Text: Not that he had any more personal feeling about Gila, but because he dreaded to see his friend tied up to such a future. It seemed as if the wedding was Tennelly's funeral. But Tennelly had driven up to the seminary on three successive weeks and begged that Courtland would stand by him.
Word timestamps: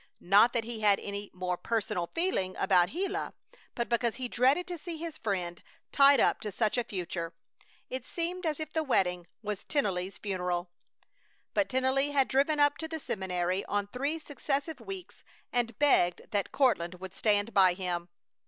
Not 0.19 0.53
that 0.53 0.63
he 0.63 0.79
had 0.79 0.99
any 0.99 1.29
more 1.31 1.57
personal 1.57 2.09
feeling 2.15 2.55
about 2.57 2.89
Gila, 2.89 3.35
but 3.75 3.87
because 3.87 4.15
he 4.15 4.27
dreaded 4.27 4.65
to 4.69 4.77
see 4.79 4.97
his 4.97 5.19
friend 5.19 5.61
tied 5.91 6.19
up 6.19 6.41
to 6.41 6.51
such 6.51 6.75
a 6.75 6.83
future. 6.83 7.35
It 7.87 8.03
seemed 8.07 8.43
as 8.47 8.59
if 8.59 8.73
the 8.73 8.81
wedding 8.81 9.27
was 9.43 9.63
Tennelly's 9.63 10.17
funeral. 10.17 10.71
But 11.53 11.69
Tennelly 11.69 12.13
had 12.13 12.27
driven 12.29 12.59
up 12.59 12.79
to 12.79 12.87
the 12.87 12.99
seminary 12.99 13.63
on 13.65 13.85
three 13.85 14.17
successive 14.17 14.79
weeks 14.79 15.23
and 15.53 15.77
begged 15.77 16.31
that 16.31 16.51
Courtland 16.51 16.95
would 16.95 17.13
stand 17.13 17.53
by 17.53 17.75
him. 17.75 18.09